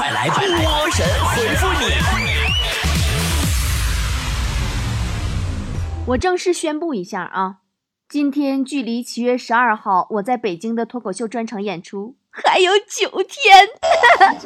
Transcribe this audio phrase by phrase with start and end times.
[0.00, 0.40] 快来波
[0.92, 1.92] 神回复你！
[6.06, 7.56] 我正式宣布一下啊，
[8.08, 13.68] 今天距离七月十二号我在北京的脱口秀专场演出还有九天，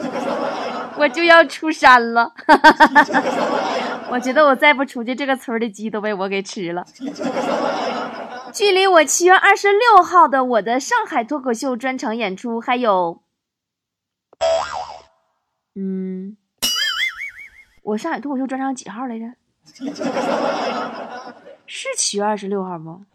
[0.98, 2.32] 我就要出山了。
[4.10, 6.84] 我觉得我再不出去，这个村的鸡都被我给吃了。
[8.52, 13.20] 距离我七月二十六号的我的上海脱口秀专场演出还有，
[15.74, 16.36] 嗯，
[17.82, 19.24] 我上海脱口秀专场几号来着？
[21.66, 23.06] 是七月二十六号吗？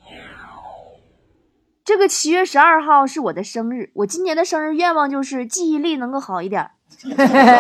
[1.86, 6.70] 这个七月十二号是我的生日，我今年的生日愿望就是记忆力能够好一点。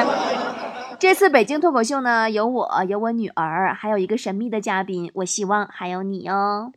[0.99, 6.71] 这次北京脱口秀呢，有我，有我女儿，还有一个神秘的嘉宾，我希望还有你哦。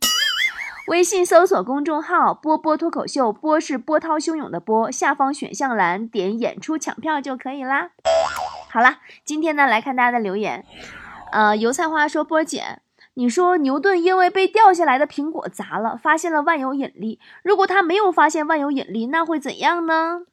[0.87, 7.91] 微信搜索公众号“波波脱口秀”，波是波涛汹涌的波，下方选项栏点演出抢票就可以啦。
[8.69, 10.65] 好啦，今天呢来看大家的留言。
[11.31, 12.79] 呃，油菜花说：“波姐，
[13.13, 17.19] 你说牛顿因为被掉下来的苹果砸了，发现了万有引力。
[17.43, 20.23] 如果他没有发现万有引力，那会怎样呢？”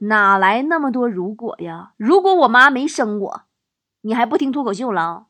[0.00, 1.92] 哪来那么多如果呀？
[1.98, 3.42] 如果我妈没生我，
[4.00, 5.26] 你还不听脱口秀了？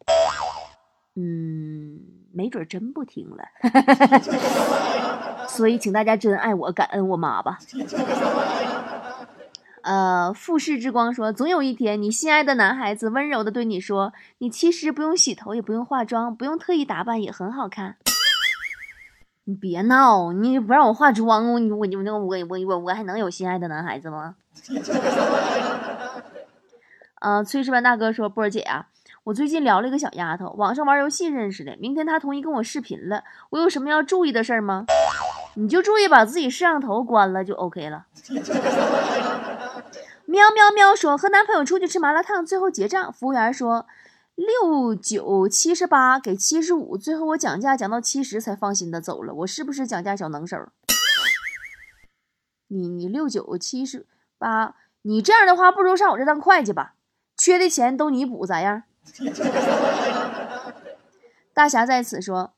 [1.14, 2.00] 嗯，
[2.37, 3.48] 没准真不听了。
[5.48, 7.59] 所以，请大家真爱我，感恩我妈吧。
[9.83, 17.97] 呃，富士之光说，总有一天，你心爱的男孩子温柔的对你说：“你其实不用洗头，也不用化妆，不用特意打扮，也很好看。”
[19.48, 20.33] 你别闹！
[20.33, 21.87] 你不让我化妆，我我我
[22.27, 24.34] 我我我我还能有心爱的男孩子吗？
[27.23, 28.89] 呃，炊事班大哥说：“波儿姐啊，
[29.27, 31.77] 我最近聊了一个小丫头，网上玩游戏认识的。
[31.80, 34.86] 明天她同意跟我视频了，我有什么要注意的事儿吗？
[35.55, 38.06] 你就注意把自己摄像头关了就 OK 了。”
[40.27, 43.86] 喵喵喵说：“和男朋友出去吃麻辣烫，最后结账，服务员说。”
[44.36, 49.32] 六九七十八给七十五，最后我讲价讲到七十才放心的走了。
[49.32, 50.59] 我是不是讲价小能手？
[52.69, 54.06] 你你六九七十
[54.38, 56.94] 八，你这样的话不如上我这当会计吧，
[57.36, 58.82] 缺的钱都你补，咋样？
[61.55, 62.53] 大侠在此说，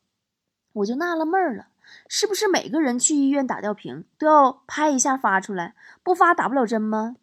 [0.73, 1.67] 我就纳了闷儿了，
[2.07, 5.73] 是不是每个人去医院打吊瓶都要拍一下发出来，
[6.03, 7.15] 不发打不了针吗？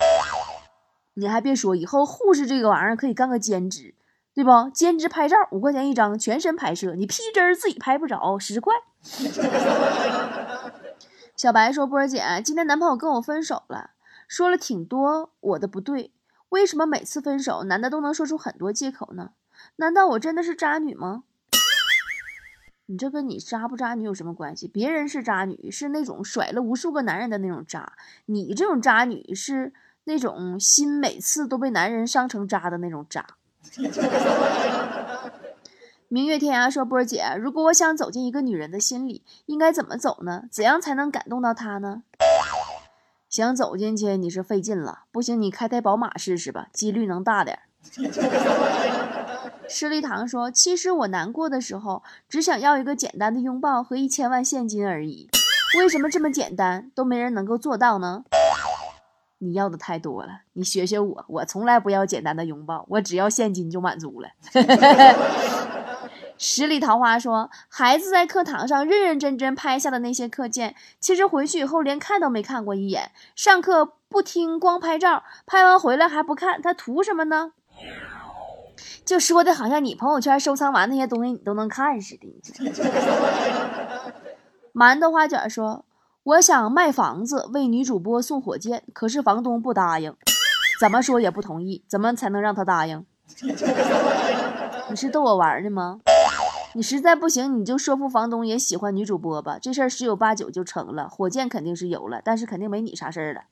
[1.14, 3.94] 你还别说，以后护士这个玩意儿可以干个兼职。
[4.34, 4.68] 对不？
[4.68, 8.74] 兼职拍照五块钱一张，全身拍摄，你屁针儿自己拍不着，十块。
[11.34, 13.92] 小白说：“波儿姐，今天男朋友跟我分手了，
[14.28, 16.12] 说了挺多我的不对。
[16.50, 19.30] 为什么每次分手，男的都能说出很多借口呢？
[19.76, 21.24] 难道我真的是渣女吗？
[22.86, 24.68] 你这跟你渣不渣女有什么关系？
[24.68, 27.92] 别人是渣女，是那种甩了无数个男人的那种渣；
[28.26, 29.72] 你这种渣女是
[30.04, 33.26] 那种心每次都被男人伤成渣的那种渣。”
[36.08, 40.44] 明月天涯说：“波儿姐，如果我想走进一个女人的心里，应该怎么走呢？
[40.52, 42.04] 怎样才能感动到她呢？
[43.28, 47.58] 想走进去你是费劲了，不行，你开台宝马试试吧，几率能大点。
[49.68, 55.28] ”施礼堂说：“其实我难过的时候，只想要一个简单的拥抱和一千万现金而已。
[55.78, 58.22] 为什么这么简单都没人能够做到呢？”
[59.38, 64.30] 你要的太多了，你学学我，我从来不要简单的拥抱，我只要现金就满足了。
[66.38, 73.10] 十里桃花说，孩子在课堂上认认真真拍下的那些课件，其实回去以后连看都没看过一眼。
[73.34, 77.52] 上课不听，光拍照，拍完回来还不看，他图什么呢？
[79.04, 82.42] 就说的好像你朋友圈收藏完那些东西你都能看似的。
[84.74, 85.84] 馒头 花卷说。
[86.26, 90.12] 我想卖房子为女主播送火箭，可是房东不答应，
[90.80, 91.84] 怎么说也不同意。
[91.86, 93.06] 怎么才能让他答应？
[94.90, 96.00] 你是逗我玩呢吗？
[96.76, 101.08] 你实在不行，你就说服房东也喜欢女主播吧，这事儿十有八九就成了。
[101.08, 103.44] 火箭肯定是有了，但是肯定没你啥事儿了。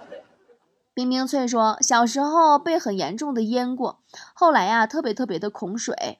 [0.92, 4.00] 冰冰脆说，小时候被很严重的淹过，
[4.34, 6.18] 后来呀特别特别的恐水，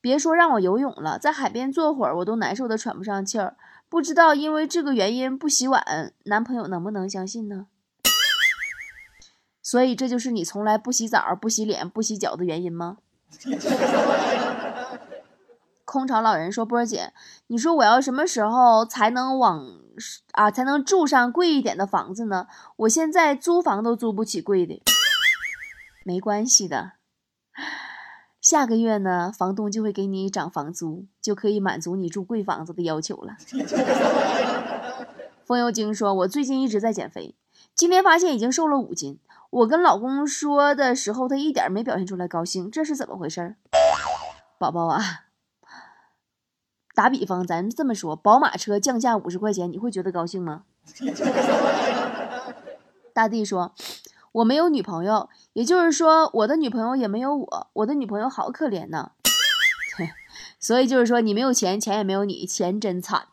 [0.00, 3.56] 别说让我游泳了，在海边坐会儿我都难受的喘不上气儿。
[3.88, 7.66] 不知道因为这个原因不洗碗，男朋友能不能相信呢？
[9.60, 12.98] 所以这就是你从来不洗澡、不洗脸、不洗脚的原因吗？
[15.90, 17.12] 空巢老人说：“波儿姐，
[17.48, 19.66] 你说我要什么时候才能往
[20.34, 22.46] 啊才能住上贵一点的房子呢？
[22.76, 24.80] 我现在租房都租不起贵的。
[26.06, 26.92] 没关系的。”
[28.40, 33.36] 下个月呢，房东就会给你涨房租，就可以满足你住贵房子的要求了。
[35.44, 37.34] 风油精说：“我最近一直在减肥，
[37.74, 39.18] 今天发现已经瘦了五斤。
[39.50, 43.56] 我跟老公说的时候，他一点没表现出来高兴，这是怎么回事？
[44.56, 45.00] 宝宝啊，
[47.00, 50.64] 打比方，咱这么说，宝马车降价五十块钱，你会觉得高兴吗？
[53.14, 53.72] 大地说
[54.32, 57.68] ：“我没有女朋友，也就是说，我的女朋友也没有我。
[57.72, 59.12] 我的女朋友好可怜呐。
[60.58, 63.28] 所以就是说，你没有钱，钱也没有你，钱真惨。”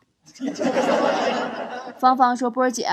[2.00, 2.88] 芳芳说：“波儿姐，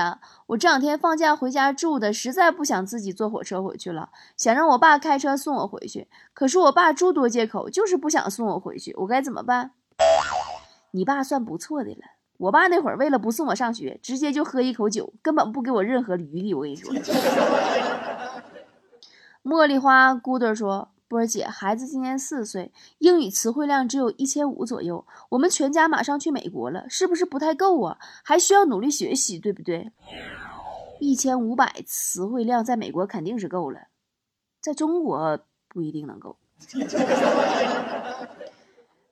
[0.48, 6.08] 我这两天放假回家住的，实在不想自己坐火车回去了，想让我爸开车送我回去。
[6.34, 9.70] 可是我爸诸多借口，就是不想送我回去，我该怎么办？
[10.96, 11.98] 你爸算不错的了，
[12.38, 16.54] 我爸那会儿为了不送我上学，直接就喝一口酒，根本不给我任何余地。
[16.54, 16.90] 我跟你说。”
[19.44, 20.88] 茉莉花咕嘟说。
[21.08, 25.06] 波儿姐，孩子今年四岁，英语词汇量只有一千五左右。
[25.28, 27.96] 我们全家马上去美国了，是不是不太够啊？
[28.24, 29.92] 还需要努力学习，对不对？
[30.98, 33.82] 一千五百词汇量在美国肯定是够了，
[34.60, 35.38] 在中国
[35.68, 36.36] 不一定能够。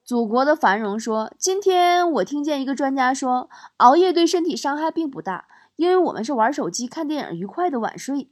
[0.04, 3.48] 祖国的繁荣说，今天我听见一个专家说，
[3.78, 5.46] 熬夜对身体伤害并不大，
[5.76, 8.28] 因为我们是玩手机、看电影，愉快的晚睡。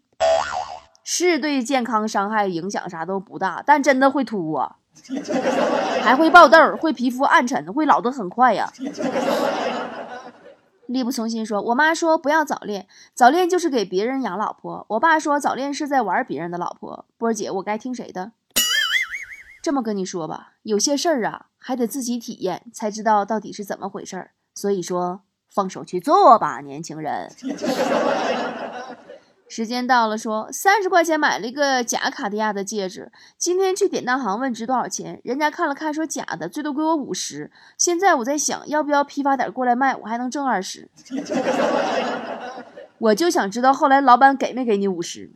[1.02, 4.76] 是对健康伤害影响啥都不大，但真的会秃啊，
[6.02, 8.70] 还会爆痘，会皮肤暗沉，会老得很快呀。
[10.86, 14.84] 力不从心说：“我妈说不要早恋，早恋就是给别人养老婆。
[14.90, 17.06] 我爸说早恋是在玩别人的老婆。
[17.16, 18.32] 波儿姐，我该听谁的？
[19.62, 24.32] 这么跟你说吧，有些事儿啊，还得自己体验才知道到底是怎么回事儿。
[24.56, 27.30] 所以说，放手去做吧，年轻人。
[29.48, 33.12] ”时间到了，说三十块钱买了一个假卡地亚的戒指。
[33.36, 37.52] 今天去典当行问值多少钱，人家看了看说假的，最多给我五十。
[37.78, 40.88] 现在我在想，要不要批发点过来卖，我还能挣二十。
[42.98, 45.30] 我就想知道后来老板给没给你五十。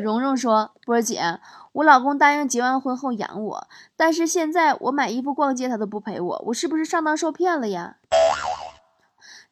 [0.00, 1.38] 蓉蓉说：“波姐，
[1.72, 7.98] 我老公答应结完婚后养我，但是现在我买衣服、逛街他都不陪我，我是不是上当受骗了呀？”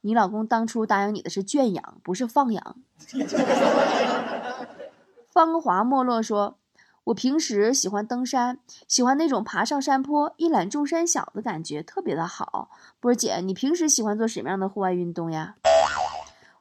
[0.02, 2.76] 你老公当初答应你的是圈养，不是放养。
[5.28, 6.56] 芳华没落说
[7.04, 15.56] ：“我平时喜欢登山，喜欢那种爬上山坡一览众山小的感觉，特别的好。”波姐，你平时喜欢做什么样的户外运动呀？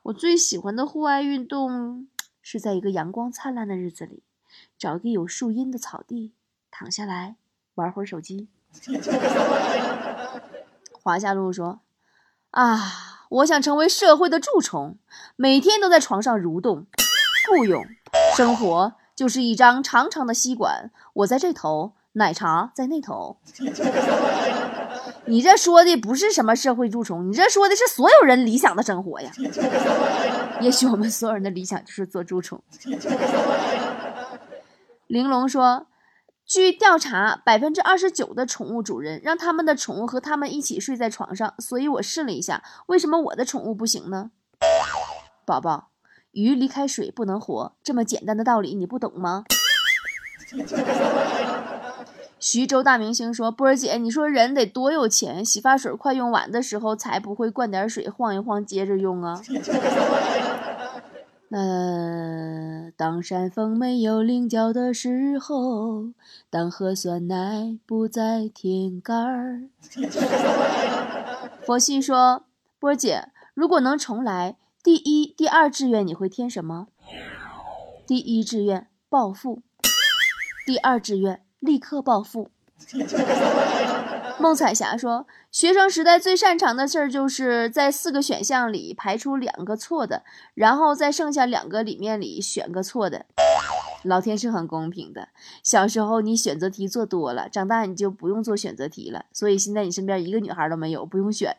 [0.03, 2.07] 我最喜欢的户外运动
[2.49, 4.23] 是在一个阳光灿烂的日子里，
[4.77, 6.31] 找一个有树荫的草地，
[6.71, 7.35] 躺下来
[7.75, 8.47] 玩会儿手机。
[11.03, 11.81] 华夏路说
[12.51, 14.97] ：“啊。”我想成为社会的蛀虫，
[15.35, 16.85] 每天都在床上蠕动，
[17.49, 17.83] 雇佣。
[18.37, 23.35] 生活就是一张长长的吸管，我在这头，奶茶在那头。
[25.27, 29.31] 你这说的不是什么社会蛀虫，你这说的是所有人理想的生活呀。
[30.61, 32.61] 也许我们所有人的理想就是做蛀虫。
[35.07, 35.87] 玲珑说。
[36.49, 44.31] 据调查，百分之二十九的宠物主人让他们的宠物和他们一起睡在床上，所以我试了一下，为什么我的宠物不行呢？
[45.45, 45.89] 宝宝，
[46.31, 49.43] 鱼离开水不能活，这么简单的道理你不懂吗？
[52.39, 59.41] 徐州大明星说：“波儿姐，你说人得多有钱，洗发水快用完的时候才不会灌点水晃一晃接着用啊？”
[61.49, 66.09] 那 当山峰没有棱角的时候，
[66.49, 69.63] 当喝酸奶不再舔盖儿。
[71.65, 72.43] 佛系说
[72.79, 76.87] ：“波姐，如果能重来，第一、第二志愿你会填什么？
[78.05, 79.63] 第一志愿暴富，
[80.65, 82.49] 第二志愿立刻暴富。”
[84.39, 90.21] 孟彩霞说：“学生时代最擅长的事儿，就是在四个选项里排出两个错的，
[90.53, 93.25] 然后在剩下两个里面里选个错的。
[94.03, 95.29] 老天是很公平的。
[95.63, 99.25] 小时候你选择题做多了，长大你就不用做选择题了。
[99.33, 101.57] 所以现在你身边一个女孩都没有，不用选。”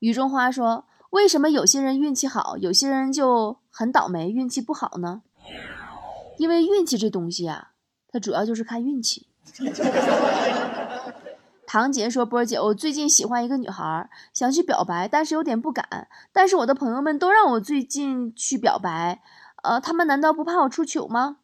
[0.00, 5.22] 雨中花说：“为什么有些人运气好，有些人就很倒霉，运气不好呢？
[6.36, 7.72] 因为运气这东西啊，
[8.08, 9.28] 它主要就是看运气。
[11.68, 16.06] ”唐杰说：“波儿姐，我最近喜欢一个女孩，想去表白，但是有点不敢。
[16.32, 19.20] 但是我的朋友们都让我最近去表白，
[19.64, 21.38] 呃，他们难道不怕我出糗吗？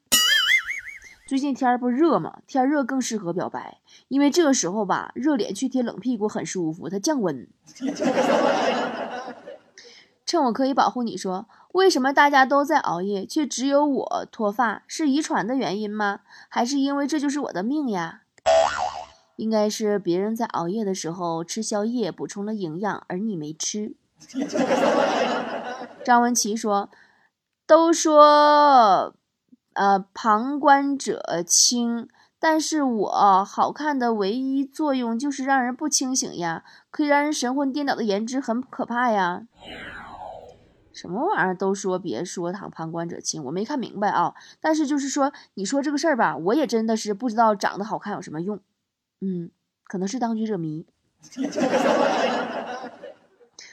[1.26, 2.38] 最近天儿不热吗？
[2.46, 7.49] 天热更适合表白，因为这个时候吧，热脸去贴冷屁股很舒服，它降温。
[10.25, 14.82] 趁我可以保护你说，为什么大家都在熬夜，却只有我脱发？
[14.86, 16.20] 是遗传的原因吗？
[16.48, 18.22] 还是因为这就是我的命呀？
[19.36, 23.94] 应该是别人在熬夜的时候吃宵夜补充了营养，而你没吃。
[26.04, 26.90] 张文琪说
[27.66, 29.14] ：“都说，
[29.72, 39.44] 呃，旁观者清，但是我好看的唯一作用就是让人不清醒呀，可以让人神魂颠倒的颜值很可怕呀。”
[40.92, 44.34] 什么玩意儿都说别说旁旁观者清，我没看明白啊。
[44.61, 48.61] 但是就是说，你说这个事儿吧，我也真的是不知道长得好看有什么用。
[49.20, 49.50] 嗯，
[49.84, 50.87] 可能是当局者迷。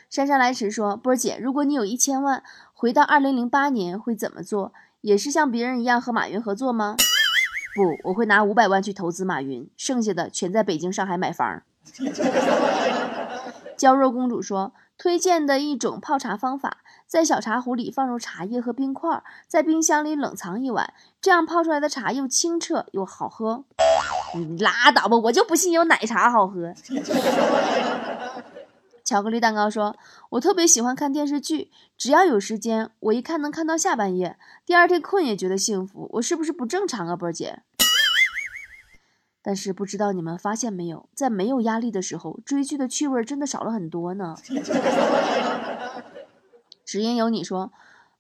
[0.10, 4.74] 姗姗来迟说：“波儿姐，如果你有一千万，回到二零零八年会怎么做？
[5.02, 6.96] 也是像别人一样和马云合作吗？”
[7.76, 11.62] 不，我会拿五百万去投资马云，剩下的全在北京、上海买房。
[13.78, 16.78] 娇弱公主说：“推荐的一种泡茶方法。”
[17.10, 23.64] 在小茶壶里放入茶叶和冰块，在冰箱里冷藏一晚，这样泡出来的茶又清澈又好喝。
[24.36, 26.72] 你拉倒吧，我就不信有奶茶好喝。
[29.04, 29.96] 巧克力蛋糕说
[30.30, 34.38] ：“我特别喜欢看电视剧，只要有时间，我一看能看到下半夜，
[34.68, 36.08] 第二天困也觉得幸福。
[36.14, 37.64] 我是不是不正常啊，波姐？”
[39.42, 44.36] 但是不知道你们发现没有，在没有压力的时候，追剧的趣味真的少了很多呢。
[46.86, 47.72] 只因有你说，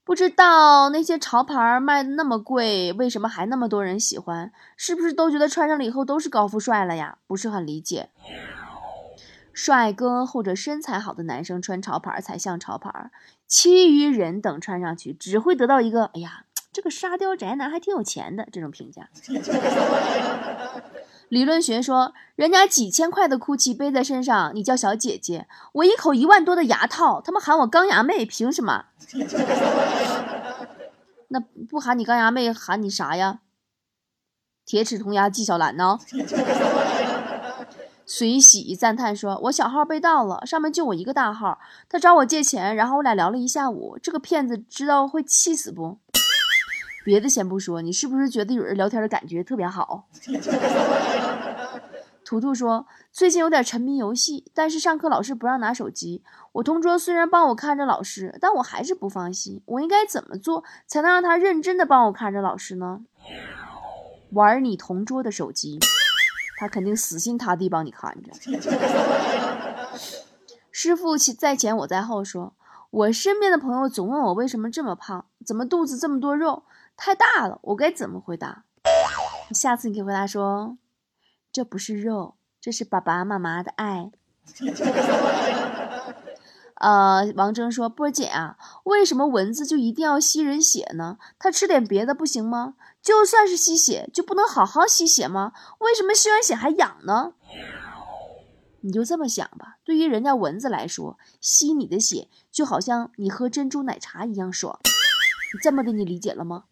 [0.03, 4.51] 不知道那些潮牌卖的那么贵，为什么还那么多人喜欢？
[4.77, 7.17] 是不是都觉得穿上了以后都是高富帅了呀？
[7.27, 8.09] 不是很理解。
[9.51, 13.11] 帅哥或者身材好的男生穿潮牌才像潮牌，
[13.45, 19.09] 其余人等穿上去只会得到一个“哎呀，这个沙雕宅男还挺有钱的”这种评价。
[21.29, 28.85] 理论学说，人家几千块的 GUCCI 背在身上，你叫小姐姐；我一口一万多的牙套，他们喊我钢牙妹，凭什么？
[31.29, 33.39] 那不喊你钢牙妹，喊你啥呀？
[34.65, 35.99] 铁齿铜牙纪晓岚呢？
[38.07, 43.99] 随喜赞叹说：“我小号被盗了，上面就我一个大号，他找我借钱，然后我俩聊了一下午。
[44.01, 45.99] 这个骗子知道会气死不？”
[47.03, 50.07] 别的先不说，你是不是觉得有人聊天的感觉特别好？
[52.25, 56.21] 图图说最近有点沉迷游戏，但是上课老师不让拿手机。
[56.51, 59.63] 我同桌虽然帮我看着老师，但我还是不放心。
[59.65, 63.01] 我应该怎么做才能让他认真的帮我看着老师呢？
[64.33, 65.79] 玩你同桌的手机，
[66.59, 68.31] 他肯定死心塌地帮你看着。
[70.71, 72.53] 师傅在前，我在后，说
[72.91, 76.61] 我身边的朋友总问我为什么这么胖，怎么肚子这么多肉。
[77.01, 78.65] 太大了，我该怎么回答？
[79.53, 80.77] 下次你可以回答说
[81.49, 84.11] ：“这不是肉，这是爸爸妈妈的爱。”
[86.75, 91.17] 呃，王峥说：“波姐啊，为什么蚊子就一定要吸人血呢？
[91.39, 92.75] 它吃点别的不行吗？
[93.01, 95.53] 就算是吸血，就不能好好吸血吗？
[95.79, 97.33] 为什么吸完血还痒呢？”
[98.81, 104.79] 你就这么想吧，对于人家蚊子来说，吸你的血就好像你喝珍珠奶茶一样爽。
[105.63, 106.65] 这么的，你理解了吗？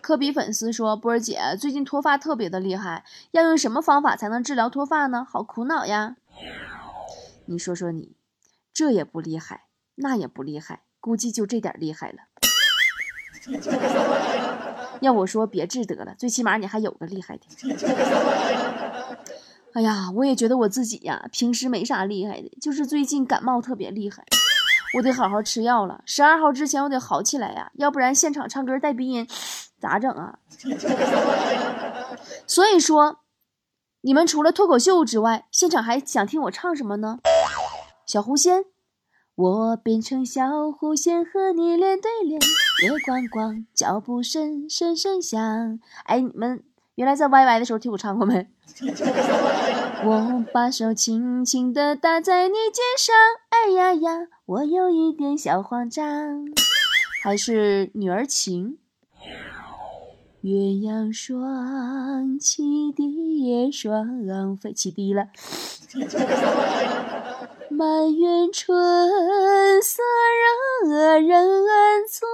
[0.00, 5.26] 科比粉丝说：“波儿姐，最近脱发特别的厉害，要用什么方法才能治疗脱发呢？
[5.28, 6.16] 好苦恼呀！
[7.46, 8.14] 你说说你，
[8.72, 12.18] 这也不厉害，那也不厉害，估计就这点厉害了。
[15.00, 17.42] 要我说，别治得了，最起码你还有个厉害的。
[19.72, 24.22] 哎呀，我也觉得我自己呀，平时没啥厉害的，就是最近感冒特别厉害。”
[24.96, 29.26] 我得好好吃药了，十二号之前我得好起来呀，要不然现场唱歌带鼻音，
[29.80, 30.38] 咋整啊？
[32.46, 33.18] 所以说，
[34.02, 37.18] 你们除了脱口秀之外，现场还想听我唱什么呢？
[38.06, 38.64] 小狐仙，
[39.34, 42.40] 我变成小狐仙和你脸对脸，
[42.82, 45.80] 月光光，脚步声声声响。
[46.04, 46.62] 哎，你们
[46.94, 48.46] 原来在 YY 的时候听我唱过没？
[50.06, 53.14] 我把手轻轻地搭在你肩上，
[53.48, 56.46] 哎呀呀，我有一点小慌张。
[57.22, 58.76] 还是女儿情。
[60.42, 65.28] 鸳鸯双栖蝶双飞，起低了。
[67.70, 70.02] 满园春色
[70.86, 72.28] 惹人醉，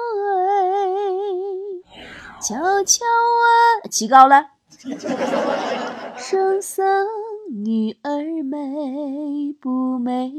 [2.42, 4.48] 悄悄问，起高了。
[6.18, 7.06] 声声
[7.52, 10.32] 女儿美不美？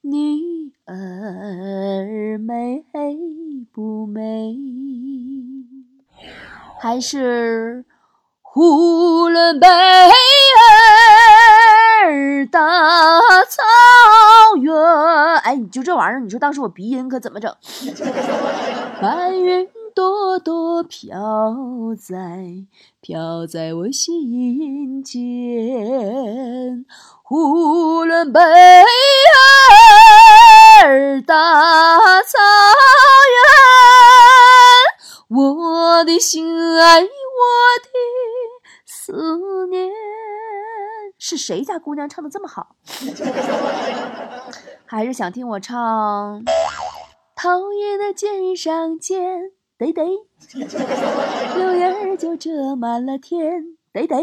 [0.00, 2.82] 女儿美
[3.74, 4.56] 不美？
[6.80, 7.84] 还是
[8.40, 9.68] 呼伦贝
[12.08, 12.60] 尔大
[13.50, 13.62] 草
[14.58, 14.74] 原？
[15.44, 17.54] 哎，你就这玩意儿，你说当时我鼻音可怎么整？
[19.02, 19.68] 白云。
[19.96, 21.16] 朵朵飘
[21.98, 22.66] 在
[23.00, 26.84] 飘在我心间。
[27.22, 28.38] 呼伦贝
[30.84, 32.38] 尔大草
[35.30, 36.46] 原，我的心
[36.78, 37.08] 爱，我
[37.82, 37.88] 的
[38.84, 39.88] 思念。
[41.18, 42.76] 是谁家姑娘唱的这么好？
[44.84, 46.44] 还是想听我唱？
[47.34, 50.02] 讨厌的肩上肩，得得，
[51.54, 53.76] 柳叶儿就遮满了天。
[53.92, 54.16] 得得，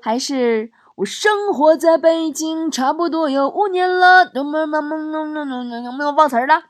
[0.00, 4.30] 还是我生活在北京，差不多有五年了。
[4.34, 6.62] 能不能能不能能能不能忘词儿了？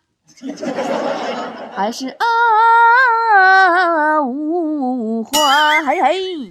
[1.75, 2.17] 还是啊，
[4.23, 6.51] 五环嘿嘿。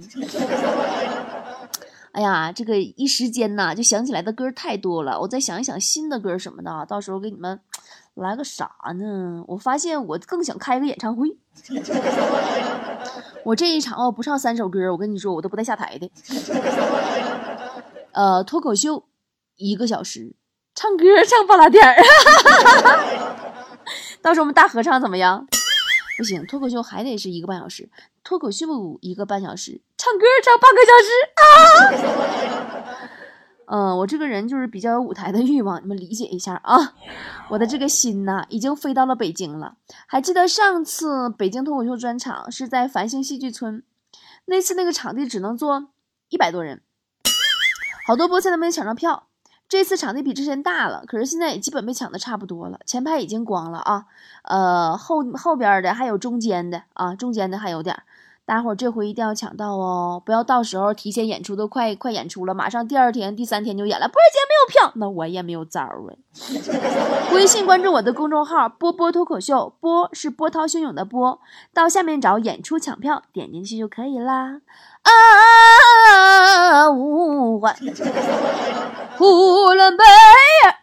[2.12, 5.20] 哎呀，这个一时间呐，就想起来的歌太多了。
[5.20, 7.60] 我再想一想新的歌什么的啊，到时候给你们。
[8.16, 9.44] 来个啥呢？
[9.46, 11.36] 我发现我更想开个演唱会。
[13.44, 16.10] 我这一场哦，不唱三首歌，我跟你说，我都不带下台的。
[18.12, 19.04] 呃，脱口秀
[19.56, 20.34] 一个小时，
[20.74, 21.96] 唱歌唱半拉点儿。
[24.22, 25.46] 到时候我们大合唱怎么样？
[26.16, 27.90] 不行，脱口秀还得是一个半小时。
[28.24, 28.66] 脱口秀
[29.02, 31.10] 一个半小时，唱歌唱半个小时
[32.56, 32.65] 啊！
[33.68, 36.94] 嗯，我这个人就是比较有舞台的欲望，你们理解一下啊。
[37.50, 39.76] 我的这个心呐，已经飞到了北京了。
[40.06, 43.82] 还记得上次北京脱口秀专场是在繁星戏剧村，
[44.44, 45.88] 那次那个场地只能坐
[46.28, 46.80] 一百多人，
[48.06, 49.24] 好多菠菜都没抢上票。
[49.68, 54.04] 这次场地比之前大了，可是现在也基本被抢的差不多了，前排已经光了啊。
[54.44, 58.00] 呃，后后边的还有中间的啊，中间的还有点。
[58.46, 66.14] 大伙儿这回一定要抢到哦，不要到时候提前演出都快快演出了，马上第二天、第三天就演了，波儿姐没有票，那我也没有招儿啊。
[67.34, 71.40] 微信关注我的公众号“波波脱口秀”，波是波涛汹涌的波，
[71.74, 74.60] 到下面找演出抢票，点进去就可以啦。
[75.02, 77.74] 啊，五环，
[79.18, 80.04] 呼伦贝
[80.64, 80.76] 尔，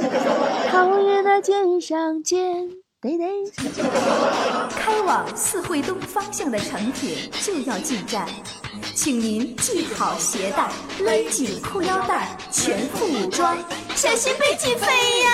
[0.72, 2.81] 桃园的肩上肩。
[3.02, 3.26] 得得，
[4.76, 8.28] 开往四惠东方向的城铁就要进站，
[8.94, 13.58] 请您系好鞋带，勒紧裤腰带，全副武装，
[13.96, 14.86] 小心被挤飞
[15.22, 15.28] 呀！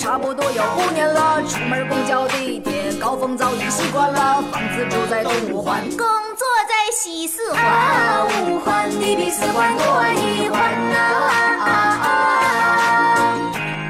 [0.00, 1.86] 差不多有五年了，出门、
[3.00, 4.42] 高峰早已习惯了。
[4.50, 7.62] 房子住在东五环，工作在西四环。
[8.46, 9.84] 五环你比四环多
[10.14, 10.96] 一环呐！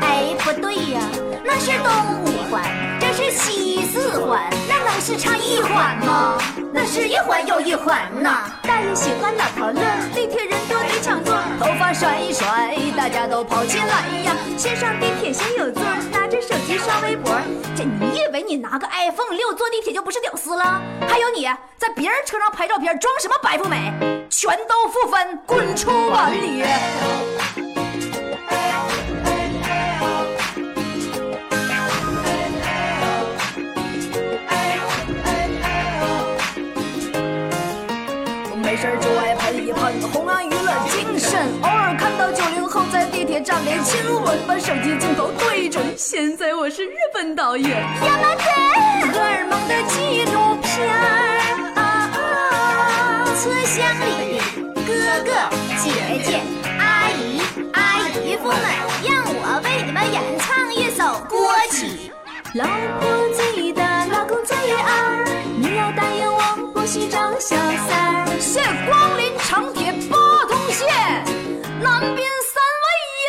[0.03, 1.01] 哎，不对呀，
[1.45, 1.91] 那是东
[2.23, 2.63] 五环，
[3.01, 6.39] 这是西四环，那能是差一环吗？
[6.73, 8.45] 那是一环又一环呐！
[8.63, 9.81] 大爷喜欢老头乐，
[10.15, 11.23] 地铁人多得抢，
[11.59, 14.37] 头发甩一甩，大家都跑起来呀！
[14.57, 17.33] 先上地铁先有座，拿着手机刷微博。
[17.77, 20.81] 这你以为你拿个 iPhone 六坐地铁就不是屌丝了？
[21.09, 21.45] 还有你
[21.77, 23.93] 在别人车上拍照片，装什么白富美？
[24.31, 26.63] 全都负分，滚出碗里！
[38.69, 41.41] 没事就爱喷一喷，弘扬娱乐精神。
[41.63, 45.83] 偶尔看到九零后在地铁站连亲吻，把手机镜头对准。
[45.97, 48.43] 现在我是日本导演，亚麻得
[49.11, 53.25] 荷尔蒙的纪录片儿啊！
[53.41, 54.39] 车厢里
[54.87, 54.93] 哥
[55.25, 55.33] 哥
[55.79, 55.89] 姐
[56.23, 56.39] 姐
[56.79, 57.41] 阿姨
[57.73, 57.81] 阿
[58.21, 58.61] 姨夫们，
[59.03, 61.39] 让我为你们演唱一首歌
[61.73, 62.13] 曲。
[62.53, 62.67] 老
[63.01, 65.28] 婆记得老公最二，你
[65.79, 66.41] 要答应我
[66.75, 68.41] 不许找小三。
[68.41, 70.89] 谢光临长铁八通线，
[71.81, 72.87] 南边三位
[73.25, 73.29] 爷，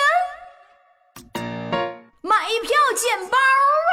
[2.22, 3.38] 买票捡包
[3.88, 3.92] 啊，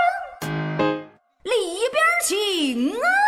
[1.42, 1.52] 里
[1.92, 3.25] 边请啊。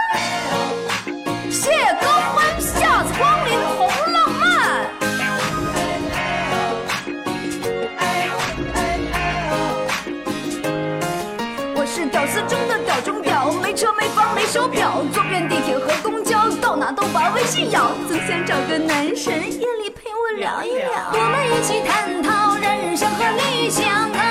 [17.39, 17.93] 微信摇。
[18.09, 24.25] 总想找个男神夜里陪我聊一聊，我们一起探讨人生和理想啊。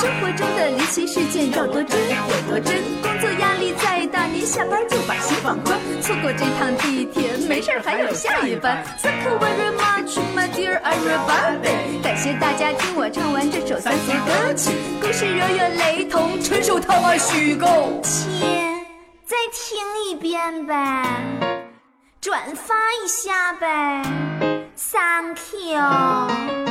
[0.00, 2.16] 生活中的离奇事件要多真有
[2.48, 8.84] 多真，工作压力再大，您下班就把心放宽，错过这趟地铁没事儿还有下一班。
[9.02, 15.18] Thank you very much, my dear everybody，感谢大家听我唱完这首三俗歌曲，故事。
[15.18, 17.66] 是人员雷同，纯属他妈虚构。
[18.04, 18.38] 亲，
[19.26, 19.76] 再听
[20.08, 21.04] 一遍呗，
[22.18, 24.02] 转发一下呗
[24.74, 26.67] ，Thank you。